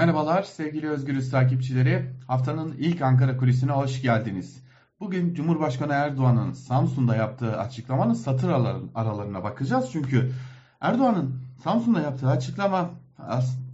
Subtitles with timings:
[0.00, 2.10] Merhabalar sevgili Özgürüz takipçileri.
[2.26, 4.62] Haftanın ilk Ankara kulisine hoş geldiniz.
[5.00, 8.50] Bugün Cumhurbaşkanı Erdoğan'ın Samsun'da yaptığı açıklamanın satır
[8.94, 9.88] aralarına bakacağız.
[9.92, 10.32] Çünkü
[10.80, 12.90] Erdoğan'ın Samsun'da yaptığı açıklama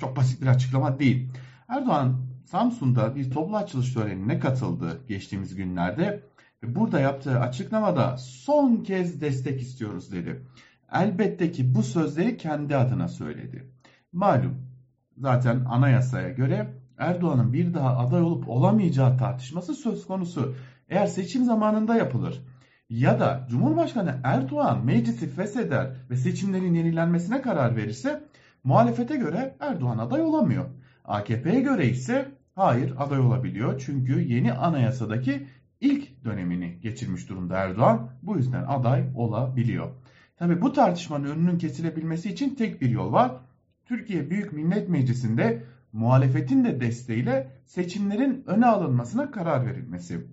[0.00, 1.28] çok basit bir açıklama değil.
[1.68, 6.22] Erdoğan Samsun'da bir toplu açılış törenine katıldı geçtiğimiz günlerde.
[6.62, 10.42] Burada yaptığı açıklamada son kez destek istiyoruz dedi.
[10.92, 13.70] Elbette ki bu sözleri kendi adına söyledi.
[14.12, 14.65] Malum
[15.16, 20.54] zaten anayasaya göre Erdoğan'ın bir daha aday olup olamayacağı tartışması söz konusu.
[20.88, 22.42] Eğer seçim zamanında yapılır
[22.90, 28.22] ya da Cumhurbaşkanı Erdoğan meclisi fesheder ve seçimlerin yenilenmesine karar verirse
[28.64, 30.64] muhalefete göre Erdoğan aday olamıyor.
[31.04, 33.82] AKP'ye göre ise hayır aday olabiliyor.
[33.86, 35.46] Çünkü yeni anayasadaki
[35.80, 38.10] ilk dönemini geçirmiş durumda Erdoğan.
[38.22, 39.88] Bu yüzden aday olabiliyor.
[40.36, 43.32] Tabi bu tartışmanın önünün kesilebilmesi için tek bir yol var.
[43.86, 50.26] Türkiye Büyük Millet Meclisi'nde muhalefetin de desteğiyle seçimlerin öne alınmasına karar verilmesi.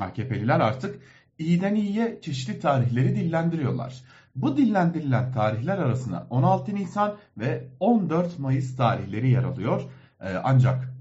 [0.00, 1.00] AKP'liler artık
[1.38, 4.04] iyiden iyiye çeşitli tarihleri dillendiriyorlar.
[4.36, 9.82] Bu dillendirilen tarihler arasında 16 Nisan ve 14 Mayıs tarihleri yer alıyor.
[10.20, 10.94] Ee, ancak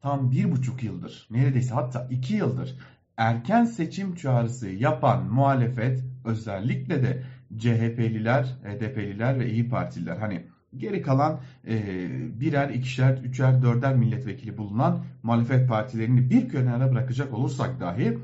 [0.00, 2.76] tam bir buçuk yıldır, neredeyse hatta iki yıldır
[3.16, 7.22] erken seçim çağrısı yapan muhalefet özellikle de
[7.58, 11.80] CHP'liler, HDP'liler ve İyi Partililer hani Geri kalan e,
[12.40, 18.18] birer, ikişer, üçer, dörder milletvekili bulunan muhalefet partilerini bir kenara bırakacak olursak dahi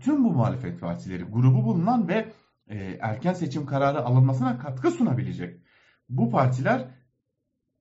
[0.00, 2.32] tüm bu muhalefet partileri grubu bulunan ve
[2.68, 5.60] e, erken seçim kararı alınmasına katkı sunabilecek.
[6.08, 6.88] Bu partiler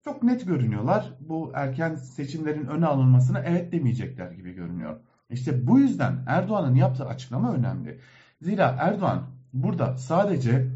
[0.04, 1.14] çok net görünüyorlar.
[1.20, 5.00] Bu erken seçimlerin öne alınmasına evet demeyecekler gibi görünüyor.
[5.30, 8.00] İşte bu yüzden Erdoğan'ın yaptığı açıklama önemli.
[8.42, 9.24] Zira Erdoğan
[9.54, 10.68] burada sadece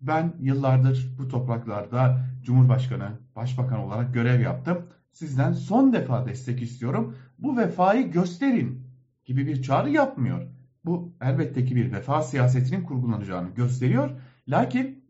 [0.00, 4.86] ben yıllardır bu topraklarda Cumhurbaşkanı, Başbakan olarak görev yaptım.
[5.12, 7.16] Sizden son defa destek istiyorum.
[7.38, 8.86] Bu vefayı gösterin
[9.24, 10.48] gibi bir çağrı yapmıyor.
[10.84, 14.10] Bu elbette ki bir vefa siyasetinin kurgulanacağını gösteriyor.
[14.48, 15.04] Lakin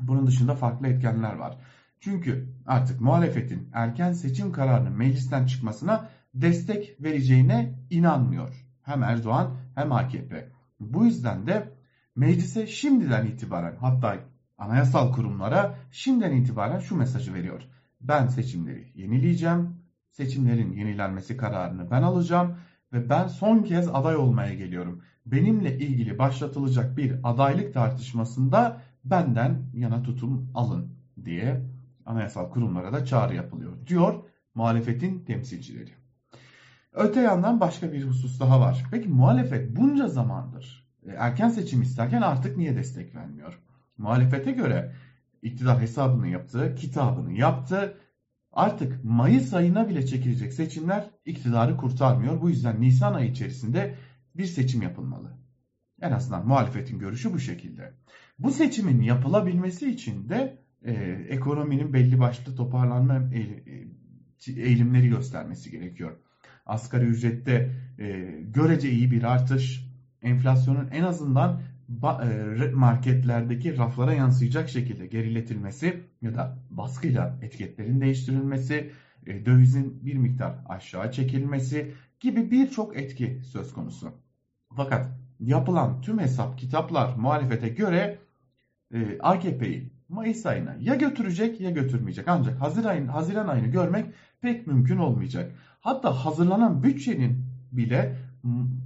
[0.00, 1.58] bunun dışında farklı etkenler var.
[2.00, 8.66] Çünkü artık muhalefetin erken seçim kararının meclisten çıkmasına destek vereceğine inanmıyor.
[8.82, 10.48] Hem Erdoğan hem AKP.
[10.80, 11.68] Bu yüzden de
[12.20, 14.18] meclise şimdiden itibaren hatta
[14.58, 17.62] anayasal kurumlara şimdiden itibaren şu mesajı veriyor.
[18.00, 19.80] Ben seçimleri yenileyeceğim.
[20.10, 22.56] Seçimlerin yenilenmesi kararını ben alacağım
[22.92, 25.02] ve ben son kez aday olmaya geliyorum.
[25.26, 30.92] Benimle ilgili başlatılacak bir adaylık tartışmasında benden yana tutum alın
[31.24, 31.62] diye
[32.06, 34.14] anayasal kurumlara da çağrı yapılıyor diyor
[34.54, 35.90] muhalefetin temsilcileri.
[36.92, 38.84] Öte yandan başka bir husus daha var.
[38.90, 43.58] Peki muhalefet bunca zamandır erken seçim isterken artık niye destek vermiyor?
[43.98, 44.94] Muhalefete göre
[45.42, 47.96] iktidar hesabını yaptı, kitabını yaptı.
[48.52, 52.40] Artık Mayıs ayına bile çekilecek seçimler iktidarı kurtarmıyor.
[52.40, 53.94] Bu yüzden Nisan ayı içerisinde
[54.34, 55.32] bir seçim yapılmalı.
[56.00, 57.92] En azından muhalefetin görüşü bu şekilde.
[58.38, 60.92] Bu seçimin yapılabilmesi için de e,
[61.28, 63.40] ekonominin belli başlı toparlanma e,
[64.46, 66.16] eğilimleri göstermesi gerekiyor.
[66.66, 68.06] Asgari ücrette e,
[68.54, 69.89] görece iyi bir artış,
[70.22, 71.60] enflasyonun en azından
[71.90, 78.92] e, marketlerdeki raflara yansıyacak şekilde geriletilmesi ya da baskıyla etiketlerin değiştirilmesi,
[79.26, 84.12] e, dövizin bir miktar aşağı çekilmesi gibi birçok etki söz konusu.
[84.76, 85.08] Fakat
[85.40, 88.18] yapılan tüm hesap kitaplar muhalefete göre
[88.94, 92.28] e, AKP'yi Mayıs ayına ya götürecek ya götürmeyecek.
[92.28, 94.06] Ancak Haziran, Haziran ayını görmek
[94.40, 95.52] pek mümkün olmayacak.
[95.80, 98.16] Hatta hazırlanan bütçenin bile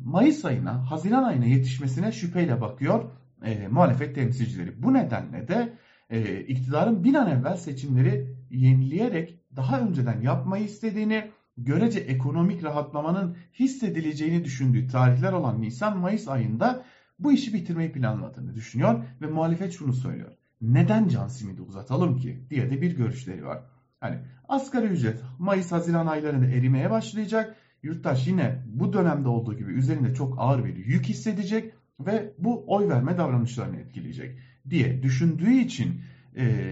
[0.04, 3.10] Mayıs ayına, Haziran ayına yetişmesine şüpheyle bakıyor
[3.44, 4.82] e, muhalefet temsilcileri.
[4.82, 5.78] Bu nedenle de
[6.10, 14.44] e, iktidarın bir an evvel seçimleri yenileyerek daha önceden yapmayı istediğini, görece ekonomik rahatlamanın hissedileceğini
[14.44, 16.84] düşündüğü tarihler olan Nisan-Mayıs ayında
[17.18, 20.32] bu işi bitirmeyi planladığını düşünüyor ve muhalefet şunu söylüyor.
[20.60, 23.62] Neden can simidi uzatalım ki diye de bir görüşleri var.
[24.00, 30.34] Hani asgari ücret Mayıs-Haziran aylarında erimeye başlayacak yurttaş yine bu dönemde olduğu gibi üzerinde çok
[30.38, 34.38] ağır bir yük hissedecek ve bu oy verme davranışlarını etkileyecek
[34.70, 36.00] diye düşündüğü için
[36.36, 36.70] e,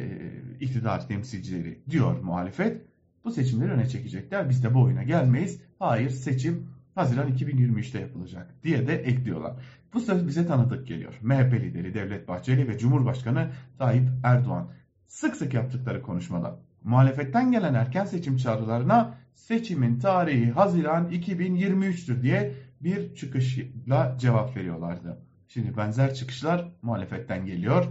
[0.60, 2.82] iktidar temsilcileri diyor muhalefet
[3.24, 4.48] bu seçimleri öne çekecekler.
[4.48, 5.60] Biz de bu oyuna gelmeyiz.
[5.78, 9.52] Hayır seçim Haziran 2023'te yapılacak diye de ekliyorlar.
[9.94, 11.18] Bu söz bize tanıdık geliyor.
[11.22, 14.68] MHP lideri Devlet Bahçeli ve Cumhurbaşkanı Tayyip Erdoğan
[15.06, 23.14] sık sık yaptıkları konuşmada muhalefetten gelen erken seçim çağrılarına seçimin tarihi Haziran 2023'tür diye bir
[23.14, 25.18] çıkışla cevap veriyorlardı.
[25.48, 27.84] Şimdi benzer çıkışlar muhalefetten geliyor.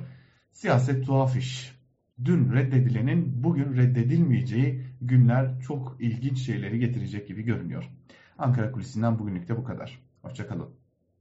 [0.52, 1.76] Siyaset tuhaf iş.
[2.26, 7.84] dün reddedilenin bugün reddedilmeyeceği günler çok ilginç şeyleri getirecek gibi görünüyor.
[8.38, 10.00] Ankara Kulisi'nden bugünlük de bu kadar.
[10.22, 10.81] Hoşçakalın.